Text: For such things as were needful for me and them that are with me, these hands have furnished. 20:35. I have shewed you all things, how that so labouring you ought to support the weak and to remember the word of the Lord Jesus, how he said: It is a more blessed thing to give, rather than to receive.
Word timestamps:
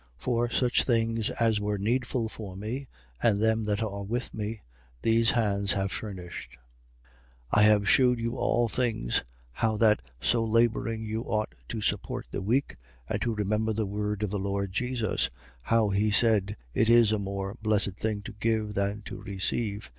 For 0.17 0.49
such 0.49 0.83
things 0.83 1.29
as 1.29 1.59
were 1.59 1.77
needful 1.77 2.27
for 2.27 2.55
me 2.55 2.87
and 3.21 3.39
them 3.39 3.65
that 3.65 3.83
are 3.83 4.01
with 4.01 4.33
me, 4.33 4.63
these 5.03 5.29
hands 5.29 5.73
have 5.73 5.91
furnished. 5.91 6.57
20:35. 7.53 7.59
I 7.61 7.61
have 7.61 7.87
shewed 7.87 8.19
you 8.19 8.35
all 8.35 8.67
things, 8.67 9.21
how 9.51 9.77
that 9.77 10.01
so 10.19 10.43
labouring 10.43 11.03
you 11.03 11.21
ought 11.25 11.53
to 11.67 11.81
support 11.83 12.25
the 12.31 12.41
weak 12.41 12.77
and 13.07 13.21
to 13.21 13.35
remember 13.35 13.73
the 13.73 13.85
word 13.85 14.23
of 14.23 14.31
the 14.31 14.39
Lord 14.39 14.71
Jesus, 14.71 15.29
how 15.61 15.89
he 15.89 16.09
said: 16.09 16.57
It 16.73 16.89
is 16.89 17.11
a 17.11 17.19
more 17.19 17.55
blessed 17.61 17.93
thing 17.95 18.23
to 18.23 18.33
give, 18.33 18.69
rather 18.69 18.73
than 18.73 19.01
to 19.03 19.21
receive. 19.21 19.87